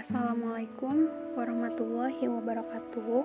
[0.00, 3.20] Assalamualaikum warahmatullahi wabarakatuh.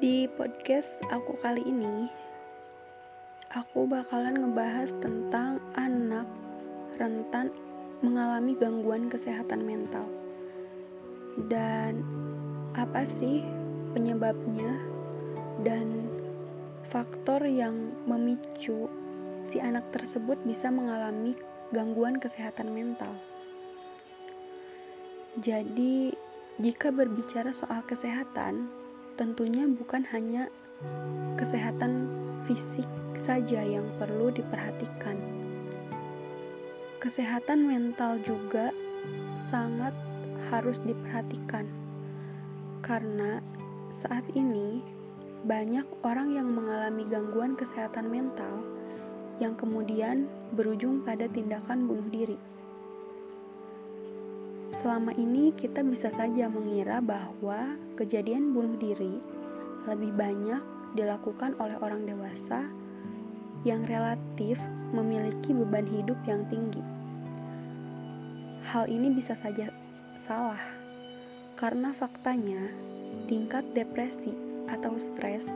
[0.00, 2.08] Di podcast aku kali ini,
[3.52, 6.24] aku bakalan ngebahas tentang anak
[6.96, 7.52] rentan
[8.00, 10.08] mengalami gangguan kesehatan mental.
[11.44, 12.00] Dan
[12.72, 13.44] apa sih
[13.92, 14.80] penyebabnya
[15.60, 16.08] dan
[16.88, 18.88] faktor yang memicu
[19.44, 21.36] si anak tersebut bisa mengalami
[21.68, 23.12] gangguan kesehatan mental.
[25.38, 26.10] Jadi,
[26.58, 28.66] jika berbicara soal kesehatan,
[29.14, 30.50] tentunya bukan hanya
[31.38, 32.10] kesehatan
[32.42, 35.14] fisik saja yang perlu diperhatikan.
[36.98, 38.74] Kesehatan mental juga
[39.38, 39.94] sangat
[40.50, 41.70] harus diperhatikan,
[42.82, 43.38] karena
[43.94, 44.82] saat ini
[45.46, 48.58] banyak orang yang mengalami gangguan kesehatan mental
[49.38, 50.26] yang kemudian
[50.58, 52.57] berujung pada tindakan bunuh diri.
[54.78, 59.18] Selama ini kita bisa saja mengira bahwa kejadian bunuh diri
[59.90, 60.62] lebih banyak
[60.94, 62.62] dilakukan oleh orang dewasa
[63.66, 64.62] yang relatif
[64.94, 66.78] memiliki beban hidup yang tinggi.
[68.70, 69.66] Hal ini bisa saja
[70.22, 70.62] salah,
[71.58, 72.70] karena faktanya
[73.26, 74.30] tingkat depresi
[74.70, 75.50] atau stres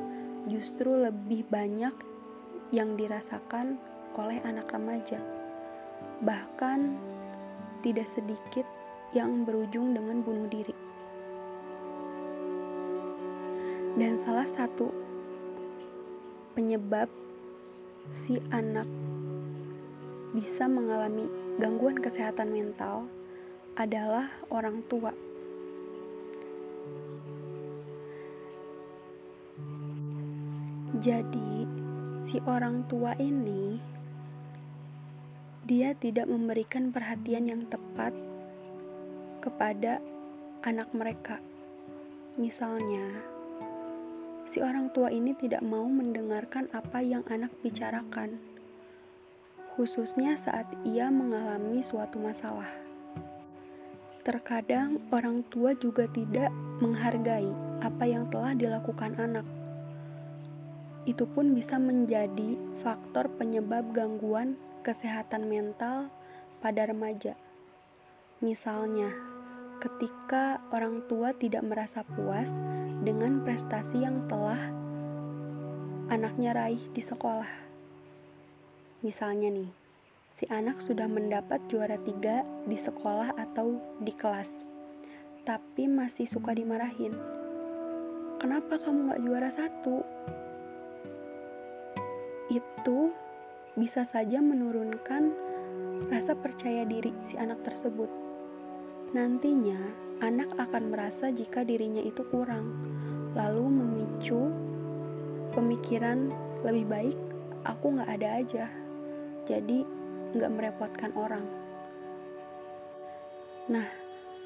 [0.50, 1.95] justru lebih banyak
[2.75, 3.78] yang dirasakan
[4.19, 5.23] oleh anak remaja.
[6.27, 6.81] Bahkan
[7.87, 8.67] tidak sedikit
[9.13, 10.77] yang berujung dengan bunuh diri.
[13.93, 14.89] Dan salah satu
[16.57, 17.13] penyebab
[18.09, 18.89] si anak
[20.33, 21.29] bisa mengalami
[21.61, 23.05] gangguan kesehatan mental
[23.77, 25.13] adalah orang tua.
[31.03, 31.69] Jadi,
[32.25, 33.77] si orang tua ini
[35.69, 38.31] dia tidak memberikan perhatian yang tepat
[39.43, 39.98] kepada
[40.62, 41.43] anak mereka.
[42.39, 43.19] Misalnya,
[44.47, 48.39] si orang tua ini tidak mau mendengarkan apa yang anak bicarakan,
[49.75, 52.71] khususnya saat ia mengalami suatu masalah.
[54.22, 57.50] Terkadang orang tua juga tidak menghargai
[57.83, 59.43] apa yang telah dilakukan anak.
[61.03, 62.55] Itu pun bisa menjadi
[62.87, 64.55] faktor penyebab gangguan
[64.87, 66.06] kesehatan mental
[66.62, 67.34] pada remaja.
[68.39, 69.31] Misalnya,
[69.82, 72.47] ketika orang tua tidak merasa puas
[73.03, 74.70] dengan prestasi yang telah
[76.06, 77.50] anaknya raih di sekolah.
[79.03, 79.66] Misalnya nih,
[80.38, 84.62] si anak sudah mendapat juara tiga di sekolah atau di kelas,
[85.42, 87.19] tapi masih suka dimarahin.
[88.38, 90.06] Kenapa kamu gak juara satu?
[92.54, 93.10] Itu
[93.75, 95.34] bisa saja menurunkan
[96.06, 98.22] rasa percaya diri si anak tersebut
[99.12, 99.77] Nantinya,
[100.25, 102.73] anak akan merasa jika dirinya itu kurang,
[103.37, 104.49] lalu memicu
[105.53, 106.33] pemikiran
[106.65, 107.19] lebih baik
[107.61, 108.65] aku nggak ada aja,
[109.45, 109.84] jadi
[110.33, 111.45] nggak merepotkan orang.
[113.69, 113.84] Nah,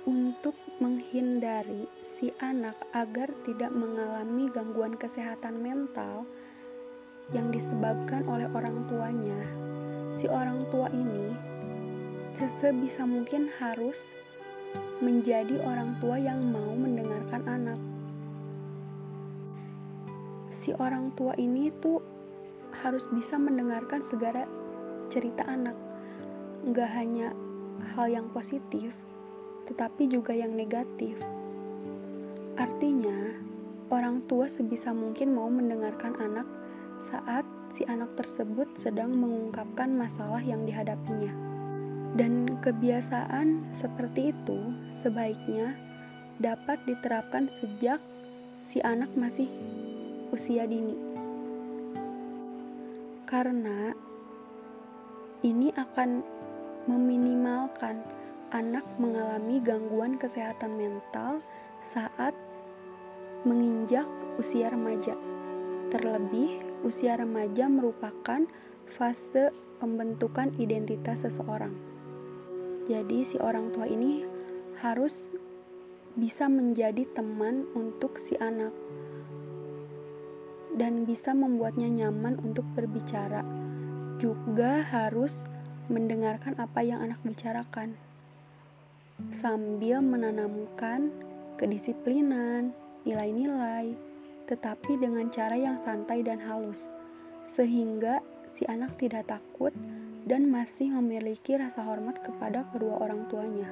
[0.03, 6.27] untuk menghindari si anak agar tidak mengalami gangguan kesehatan mental
[7.31, 9.47] yang disebabkan oleh orang tuanya,
[10.19, 11.55] si orang tua ini
[12.37, 14.13] sebisa mungkin harus
[15.01, 17.81] menjadi orang tua yang mau mendengarkan anak.
[20.51, 22.01] Si orang tua ini tuh
[22.85, 24.49] harus bisa mendengarkan segala
[25.13, 25.77] cerita anak,
[26.67, 27.33] nggak hanya
[27.95, 28.93] hal yang positif,
[29.71, 31.17] tetapi juga yang negatif.
[32.57, 33.37] Artinya,
[33.93, 36.49] orang tua sebisa mungkin mau mendengarkan anak
[36.97, 41.46] saat si anak tersebut sedang mengungkapkan masalah yang dihadapinya.
[42.17, 45.77] Dan kebiasaan seperti itu sebaiknya
[46.41, 48.01] dapat diterapkan sejak
[48.65, 49.53] si anak masih
[50.33, 50.97] usia dini.
[53.29, 53.93] Karena
[55.45, 56.25] ini akan
[56.89, 58.01] meminimalkan
[58.49, 61.45] anak mengalami gangguan kesehatan mental
[61.85, 62.33] saat
[63.45, 64.09] menginjak
[64.41, 65.13] usia remaja.
[65.93, 68.49] Terlebih, usia remaja merupakan
[68.89, 69.53] fase
[69.85, 71.96] pembentukan identitas seseorang.
[72.87, 74.23] Jadi si orang tua ini
[74.79, 75.35] harus
[76.15, 78.71] bisa menjadi teman untuk si anak.
[80.77, 83.43] Dan bisa membuatnya nyaman untuk berbicara.
[84.23, 85.35] Juga harus
[85.91, 87.99] mendengarkan apa yang anak bicarakan.
[89.35, 91.11] Sambil menanamkan
[91.57, 92.71] kedisiplinan,
[93.03, 93.97] nilai-nilai,
[94.47, 96.93] tetapi dengan cara yang santai dan halus,
[97.49, 98.21] sehingga
[98.53, 99.73] si anak tidak takut
[100.27, 103.71] dan masih memiliki rasa hormat kepada kedua orang tuanya.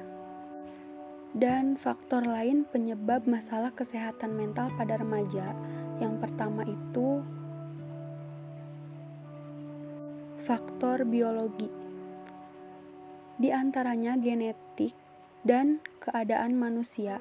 [1.35, 5.51] Dan faktor lain penyebab masalah kesehatan mental pada remaja.
[5.99, 7.19] Yang pertama itu
[10.39, 11.67] faktor biologi.
[13.35, 14.95] Di antaranya genetik
[15.43, 17.19] dan keadaan manusia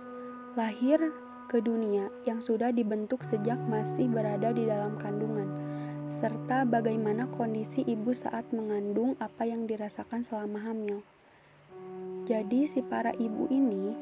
[0.54, 1.10] lahir
[1.50, 5.50] ke dunia yang sudah dibentuk sejak masih berada di dalam kandungan,
[6.08, 11.00] serta bagaimana kondisi ibu saat mengandung apa yang dirasakan selama hamil.
[12.24, 13.92] Jadi, si para ibu ini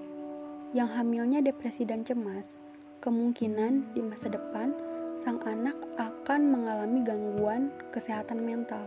[0.72, 2.58] yang hamilnya depresi dan cemas,
[3.02, 4.72] kemungkinan di masa depan
[5.18, 8.86] sang anak akan mengalami gangguan kesehatan mental.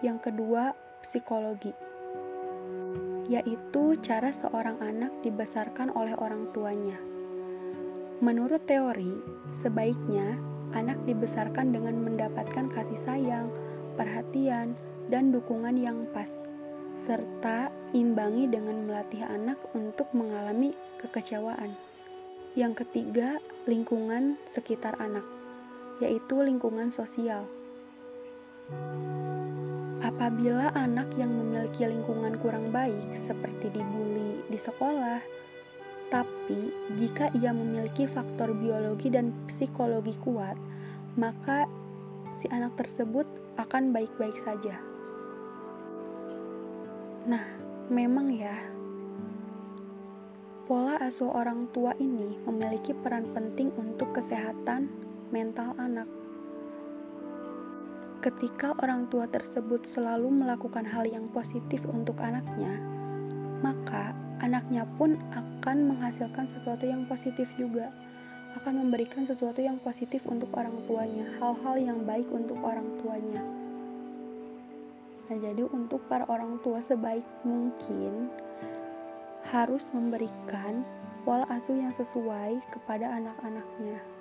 [0.00, 0.72] Yang kedua,
[1.02, 1.74] psikologi,
[3.26, 6.98] yaitu cara seorang anak dibesarkan oleh orang tuanya.
[8.22, 9.12] Menurut teori,
[9.52, 13.52] sebaiknya anak dibesarkan dengan mendapatkan kasih sayang,
[13.94, 14.74] perhatian,
[15.06, 16.30] dan dukungan yang pas
[16.96, 21.76] serta imbangi dengan melatih anak untuk mengalami kekecewaan.
[22.56, 23.36] Yang ketiga,
[23.68, 25.28] lingkungan sekitar anak,
[26.00, 27.44] yaitu lingkungan sosial.
[30.00, 35.20] Apabila anak yang memiliki lingkungan kurang baik, seperti dibully di sekolah,
[36.06, 40.54] tapi jika ia memiliki faktor biologi dan psikologi kuat,
[41.18, 41.66] maka
[42.36, 43.26] si anak tersebut
[43.58, 44.78] akan baik-baik saja.
[47.26, 47.42] Nah,
[47.90, 48.54] memang ya,
[50.70, 54.86] pola asuh orang tua ini memiliki peran penting untuk kesehatan
[55.34, 56.06] mental anak.
[58.22, 62.78] Ketika orang tua tersebut selalu melakukan hal yang positif untuk anaknya,
[63.62, 67.92] maka anaknya pun akan menghasilkan sesuatu yang positif juga,
[68.56, 73.44] akan memberikan sesuatu yang positif untuk orang tuanya, hal-hal yang baik untuk orang tuanya.
[75.26, 78.30] Nah, jadi untuk para orang tua sebaik mungkin
[79.50, 80.86] harus memberikan
[81.26, 84.15] pola asuh yang sesuai kepada anak-anaknya.